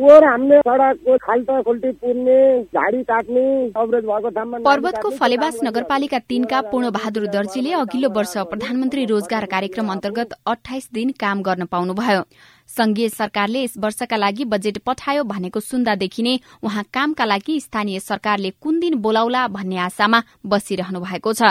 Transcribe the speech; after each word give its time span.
और 0.00 0.24
हामीले 0.24 0.58
सडकको 0.58 1.16
खाल्टा 1.18 1.60
खुल्टी 1.62 1.90
पुर्ने 2.00 2.36
झाडी 2.64 3.02
काट्ने 3.04 3.42
अवरोध 3.76 4.04
भएको 4.04 4.28
ठाउँमा 4.30 4.58
पर्वतको 4.64 5.10
फलेवास 5.16 5.58
नगरपालिका 5.64 6.18
तीनका 6.28 6.60
पूर्ण 6.70 6.90
बहादुर 6.90 7.26
दर्जीले 7.28 7.72
अघिल्लो 7.74 8.08
वर्ष 8.10 8.36
प्रधानमन्त्री 8.50 9.04
रोजगार 9.06 9.44
कार्यक्रम 9.46 9.92
अन्तर्गत 9.92 10.32
अठाइस 10.46 10.88
दिन 10.94 11.10
काम 11.20 11.42
गर्न 11.42 11.64
पाउनुभयो। 11.66 12.22
संघीय 12.70 13.08
सरकारले 13.10 13.62
यस 13.62 13.74
वर्षका 13.78 14.16
लागि 14.16 14.44
बजेट 14.46 14.78
पठायो 14.86 15.22
भनेको 15.26 15.60
सुन्दादेखि 15.60 16.22
नै 16.22 16.36
उहाँ 16.62 16.84
कामका 16.94 17.24
लागि 17.24 17.60
स्थानीय 17.60 18.00
सरकारले 18.00 18.50
कुन 18.62 18.80
दिन 18.80 18.94
बोलाउला 19.02 19.46
भन्ने 19.50 19.78
आशामा 19.80 20.22
बसिरहनु 20.46 21.00
भएको 21.00 21.32
छ। 21.32 21.42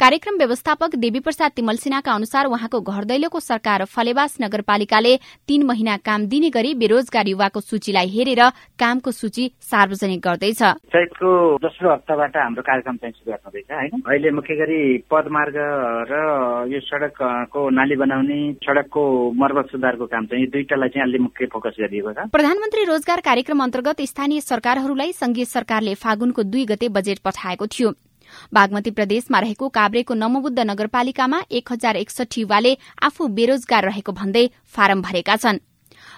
कार्यक्रम 0.00 0.36
व्यवस्थापक 0.38 0.94
देवी 0.96 1.20
प्रसाद 1.20 1.52
तिमल 1.56 1.76
सिन्हाका 1.76 2.12
अनुसार 2.12 2.46
उहाँको 2.46 2.80
घर 2.82 3.04
दैलोको 3.04 3.40
सरकार 3.40 3.84
फलेवास 3.86 4.36
नगरपालिकाले 4.40 5.16
तीन 5.48 5.62
महिना 5.66 5.96
काम 6.04 6.26
दिने 6.26 6.50
गरी 6.50 6.74
बेरोजगार 6.74 7.28
युवाको 7.28 7.60
सूचीलाई 7.60 8.08
हेरेर 8.08 8.42
कामको 8.78 9.10
सूची 9.12 9.50
सार्वजनिक 9.62 10.20
गर्दैछ। 10.20 10.62
चैतको 10.94 11.30
दोस्रो 11.62 11.92
हप्ताबाट 11.92 12.36
हाम्रो 12.36 12.62
कार्यक्रम 12.62 12.96
चाहिँ 12.96 13.12
सुरुवात 13.12 13.40
हुँदैछ 13.46 13.70
होइन? 13.70 14.02
अहिले 14.06 14.30
मुख्य 14.30 14.54
गरी 14.56 14.80
पदमार्ग 15.10 15.56
र 16.10 16.14
यो 16.72 16.80
सडकको 16.80 17.68
नाली 17.70 17.96
बनाउने 17.96 18.40
सडकको 18.64 19.02
मर्मत 19.32 19.70
सुधारको 19.72 20.06
काम 20.06 20.26
चाहिँ 20.26 20.46
दुईटालाई 20.50 20.88
चाहिँ 20.88 21.08
अलि 21.08 21.18
मुख्य 21.18 21.46
फोकस 21.52 21.76
गरिएको 21.80 22.12
छ। 22.12 22.28
प्रधानमन्त्री 22.34 22.84
रोजगार 22.84 23.20
कार्यक्रम 23.20 23.62
अन्तर्गत 23.62 24.00
स्थानीय 24.10 24.40
सरकारहरूलाई 24.40 25.12
संघीय 25.14 25.44
सरकारले 25.46 25.94
फागुनको 25.94 26.42
दुई 26.42 26.64
गते 26.66 26.88
बजेट 26.88 27.18
पठाएको 27.24 27.66
थियो। 27.68 27.92
बागमती 28.54 28.90
प्रदेशमा 28.90 29.38
रहेको 29.38 29.68
काभ्रेको 29.68 30.14
नमबुद्ध 30.14 30.58
नगरपालिकामा 30.60 31.42
एक 31.50 31.72
हजार 31.72 31.96
एकसठी 31.96 32.40
युवाले 32.40 32.76
आफू 33.02 33.28
बेरोजगार 33.28 33.84
रहेको 33.84 34.12
भन्दै 34.12 34.46
फारम 34.66 35.02
भरेका 35.02 35.36
छन्। 35.36 35.58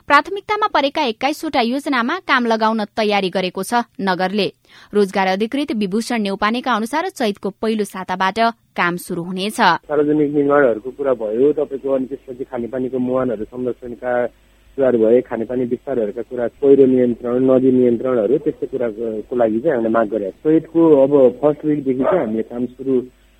प्राथमिकतामा 0.07 0.66
परेका 0.66 1.02
एक्काइसवटा 1.02 1.60
योजनामा 1.60 2.19
काम 2.29 2.47
लगाउन 2.47 2.84
तयारी 2.97 3.30
गरेको 3.30 3.62
छ 3.62 3.83
नगरले। 4.01 4.47
रोजगार 4.95 5.27
अधिकृत 5.29 5.73
विभूषण 5.73 6.23
नेउपानेका 6.23 6.73
अनुसार 6.73 7.09
चैतको 7.10 7.51
पहिलो 7.63 7.85
साताबाट 7.85 8.38
काम 8.77 8.96
शुरू 8.96 9.23
हुनेछ। 9.23 9.59
सार्वजनिक 9.90 10.30
निर्माणहरूको 10.35 10.90
कुरा 10.90 11.12
भयो 11.15 11.52
तपाईँको 11.59 11.93
अनि 11.93 12.07
त्यसपछि 12.07 12.45
खानेपानीको 12.45 12.99
मुहानहरू 12.99 13.45
संरक्षणका 13.45 14.12
कुराहरू 14.77 14.99
भए 14.99 15.21
खानेपानी 15.29 15.65
विस्तारहरूका 15.73 16.23
कुरा 16.30 16.46
पहिरो 16.60 16.87
नियन्त्रण 16.87 17.51
नदी 17.51 17.71
नियन्त्रणहरू 17.73 18.38
त्यस्तो 18.45 18.66
कुराको 18.73 19.37
लागि 19.37 19.60
चाहिँ 19.60 19.77
हामीले 19.77 19.93
माग 19.96 20.09
गरेका 20.09 20.37
छौँ। 20.37 20.52
चैतको 20.52 20.80
अब 21.02 21.13
फर्स्ट 21.41 21.65
विकदेखि 21.65 22.02
चाहिँ 22.05 22.21
हामीले 22.21 22.43
काम 22.52 22.66
सुरु 22.77 22.95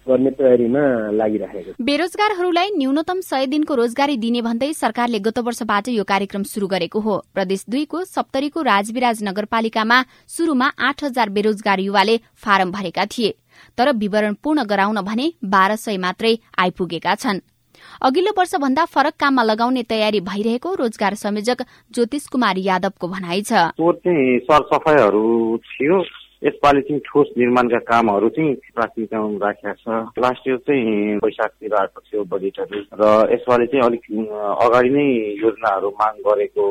गर्ने 0.07 0.31
तयारीमा 0.31 0.83
लागिरहेको 1.13 1.73
बेरोजगारहरूलाई 1.83 2.69
न्यूनतम 2.77 3.21
सय 3.21 3.47
दिनको 3.47 3.75
रोजगारी 3.75 4.17
दिने 4.17 4.41
भन्दै 4.43 4.73
सरकारले 4.73 5.19
गत 5.21 5.39
वर्षबाट 5.47 5.89
यो 5.89 6.05
कार्यक्रम 6.05 6.43
शुरू 6.47 6.67
गरेको 6.67 7.01
हो। 7.01 7.17
प्रदेश 7.35 7.65
दुईको 7.69 8.05
सप्तरीको 8.07 8.63
राजविराज 8.63 9.23
नगरपालिकामा 9.23 9.99
शुरूमा 10.37 10.69
आठ 10.81 11.05
हजार 11.05 11.29
बेरोजगार 11.31 11.81
युवाले 11.81 12.17
फारम 12.39 12.71
भरेका 12.71 13.05
थिए। 13.07 13.35
तर 13.79 13.93
विवरण 13.97 14.35
पूर्ण 14.43 14.65
गराउन 14.65 15.01
भने 15.03 15.27
बाह्र 15.45 15.77
सय 15.77 15.97
मात्रै 15.99 16.35
आइपुगेका 16.59 17.15
छन्। 17.17 17.41
अघिल्लो 18.03 18.33
वर्षभन्दा 18.39 18.85
फरक 18.85 19.13
काममा 19.21 19.43
लगाउने 19.43 19.83
तयारी 19.83 20.21
भइरहेको 20.21 20.75
रोजगार 20.75 21.15
संयोजक 21.15 21.63
ज्योतिष 21.95 22.27
कुमार 22.27 22.57
यादवको 22.59 23.09
भनाइ 23.09 23.43
छ। 23.43 23.53
यसपालि 26.47 26.81
चाहिँ 26.87 27.01
ठोस 27.07 27.29
निर्माणका 27.39 27.79
कामहरू 27.91 28.29
चाहिँ 28.37 28.55
प्राथमिकतामा 28.75 29.47
राखेका 29.47 29.73
छ। 29.83 29.87
लास्ट 30.25 30.49
इयर 30.49 30.59
चाहिँ 30.67 31.17
वैशाखतिर 31.25 31.75
आएको 31.81 32.01
थियो 32.07 32.25
बजेटहरू 32.33 32.81
र 33.01 33.05
यसपालि 33.33 33.67
चाहिँ 33.67 33.85
अलिक 33.87 34.05
अगाडि 34.65 34.91
नै 34.97 35.07
योजनाहरू 35.43 35.89
माग 36.01 36.15
गरेको 36.27 36.65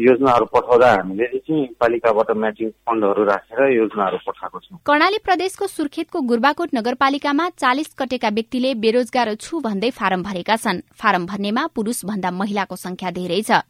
योजनाहरू 0.00 0.44
पठाउँदा 0.54 0.90
हामीले 0.92 1.26
चाहिँ 1.38 1.66
पालिकाबाट 1.80 2.30
म्याचिङ 2.36 2.68
फन्डहरू 2.86 3.24
राखेर 3.24 3.60
योजनाहरू 3.72 4.18
पठाएको 4.26 4.58
छौँ। 4.58 4.78
कर्णाली 4.86 5.18
प्रदेशको 5.24 5.66
सुर्खेतको 5.68 6.20
गुर्बाकोट 6.30 6.68
नगरपालिकामा 6.74 7.48
चालिस 7.58 7.94
कटेका 7.98 8.28
व्यक्तिले 8.38 8.74
बेरोजगार 8.84 9.34
छु 9.34 9.60
भन्दै 9.60 9.90
फारम 9.98 10.22
भरेका 10.22 10.56
छन्। 10.56 10.84
फारम 11.00 11.26
भर्नेमा 11.26 11.66
पुरूष 11.74 12.04
भन्दा 12.04 12.30
महिलाको 12.30 12.76
संख्या 12.76 13.10
धेरै 13.10 13.42
छ। 13.42 13.60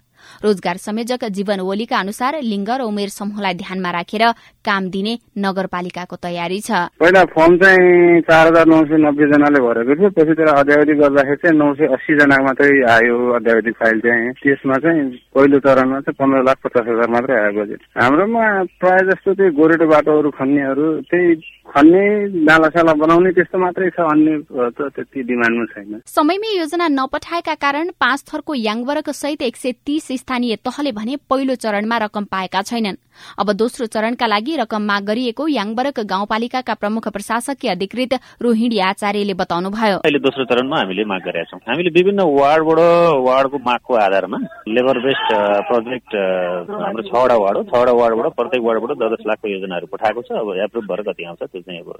रोजगार 0.45 0.77
संयोजक 0.77 1.25
जीवन 1.39 1.61
ओलीका 1.61 1.99
अनुसार 1.99 2.41
लिङ्ग 2.43 2.71
र 2.71 2.83
उमेर 2.83 3.09
समूहलाई 3.09 3.55
ध्यानमा 3.55 3.91
राखेर 3.91 4.25
काम 4.65 4.89
दिने 4.91 5.13
नगरपालिकाको 5.39 6.17
तयारी 6.17 6.61
छ। 6.61 6.71
पहिला 7.01 7.25
फर्म 7.35 7.57
चाहिँ 7.59 8.21
चार 8.29 8.47
हजार 8.47 8.67
नौ 8.67 8.81
सय 8.89 8.97
नब्बे 9.05 9.27
जनाले 9.33 9.61
भरेको 9.61 9.95
थियो। 9.99 10.11
पछि 10.17 10.35
तर 10.39 10.49
अध्यावधि 10.55 10.95
गर्दाखेरि 11.03 11.37
चाहिँ 11.43 11.57
नौ 11.59 11.73
सय 11.75 11.87
अस्सी 11.95 12.19
जना 12.19 12.37
मात्रै 12.45 12.71
आयो 12.95 13.17
अध्यावधि 13.39 13.73
फाइल 13.81 14.01
चाहिँ। 14.01 14.33
त्यसमा 14.43 14.77
चाहिँ 14.85 15.03
पहिलो 15.35 15.59
चरणमा 15.67 16.01
चाहिँ 16.01 16.19
पन्ध्र 16.21 16.43
लाख 16.49 16.59
पचास 16.65 16.87
हजार 16.89 17.09
मात्रै 17.15 17.37
आयो 17.39 17.53
बजेट। 17.61 17.81
हाम्रोमा 18.03 18.45
प्रायः 18.81 19.07
जस्तो 19.11 19.35
चाहिँ 19.35 19.53
गोरेटो 19.59 19.87
बाटोहरू 19.89 20.31
खन्नेहरू 20.39 20.87
त्यही 21.11 21.35
खन्ने 21.69 22.03
नालासाला 22.49 22.93
बनाउने 22.97 23.31
त्यस्तो 23.37 23.59
मात्रै 23.59 23.89
छ 23.93 24.01
अन्य 24.01 24.37
त 24.73 24.89
त्यति 24.97 25.23
डिमान्डमा 25.31 25.65
छैन। 25.73 26.01
समयमै 26.07 26.51
योजना 26.57 26.87
नपठाएका 26.89 27.55
कारण 27.55 27.91
पाँच 28.01 28.25
थरको 28.29 28.55
याङवर्ग 28.57 29.11
सहित 29.13 29.43
एक 29.43 29.57
सय 29.57 29.73
तीस 29.87 30.09
स्थानीय 30.21 30.57
तहले 30.65 30.93
भने 30.93 31.17
पहिलो 31.29 31.55
चरणमा 31.55 31.97
रकम 32.05 32.25
पाएका 32.33 32.63
छैनन्। 32.63 32.97
अब 33.39 33.51
दोस्रो 33.53 33.87
चरणका 33.87 34.27
लागि 34.27 34.57
रकम 34.57 34.83
माग 34.89 35.03
गरिएको 35.05 35.47
याङबरक 35.49 36.01
गाउँपालिकाका 36.07 36.75
प्रमुख 36.75 37.09
प्रशासकीय 37.13 37.71
अधिकृत 37.71 38.13
रोहिणी 38.43 38.79
आचार्यले 38.89 39.35
बताउनुभयो। 39.35 39.97
अहिले 39.99 40.19
दोस्रो 40.25 40.45
चरणमा 40.49 40.77
हामीले 40.79 41.05
माग 41.05 41.23
गरेका 41.27 41.51
छौँ। 41.51 41.61
हामीले 41.69 41.91
विभिन्न 41.99 42.21
वार्डबाट 42.33 42.81
वार्डको 43.27 43.59
मागको 43.59 43.95
आधारमा 44.07 44.39
लेबर 44.71 44.99
बेस्ड 45.05 45.29
प्रोजेक्ट 45.69 46.11
हाम्रो 46.15 47.03
छवटा 47.11 47.37
वार्ड 47.37 47.57
हो। 47.59 47.63
छवटा 47.69 47.93
वार्डबाट 47.93 48.33
प्रत्येक 48.39 48.63
वार्डबाट 48.65 48.97
दस 49.03 49.11
दस 49.13 49.27
लाखको 49.29 49.47
योजनाहरू 49.49 49.87
पठाएको 49.93 50.23
छ। 50.23 50.31
अब 50.39 50.55
एप्रुभ 50.65 50.85
भएर 50.89 51.03
कति 51.11 51.25
आउँछ 51.27 51.43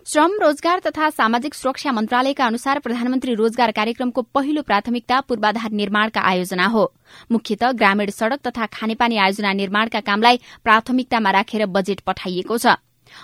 श्रम 0.07 0.33
रोजगार 0.43 0.79
तथा 0.79 1.11
सामाजिक 1.11 1.55
सुरक्षा 1.55 1.93
मन्त्रालयका 1.93 2.47
अनुसार 2.47 2.79
प्रधानमन्त्री 2.79 3.35
रोजगार 3.35 3.71
कार्यक्रमको 3.71 4.23
पहिलो 4.35 4.63
प्राथमिकता 4.63 5.21
पूर्वाधार 5.21 5.71
निर्माणका 5.73 6.21
आयोजना 6.21 6.67
हो। 6.67 6.85
मुख्यत 7.33 7.65
ग्रामीण 7.75 8.11
सड़क 8.11 8.41
तथा 8.47 8.67
खानेपानी 8.73 9.17
आयोजना 9.17 9.53
निर्माणका 9.53 10.01
कामलाई 10.01 10.41
प्राथमिकतामा 10.65 11.31
राखेर 11.31 11.67
बजेट 11.67 12.01
पठाइएको 12.01 12.59
छ। 12.59 12.77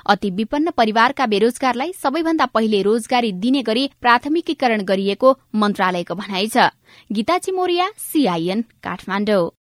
अति 0.07 0.31
विपन्न 0.31 0.71
परिवारका 0.71 1.27
बेरोजगारलाई 1.27 1.93
सबैभन्दा 1.93 2.47
पहिले 2.47 2.83
रोजगारी 2.83 3.33
दिने 3.33 3.63
गरी 3.63 3.91
प्राथमिकीकरण 4.01 4.83
गरिएको 4.83 5.39
मन्त्रालयको 5.55 6.15
भनाइ 6.15 6.49
छ। 6.49 6.71
गीता 7.13 7.39
चिमोरिया 7.39 7.91
सीआईएन 7.99 8.65
काठमाडौँ। 8.83 9.55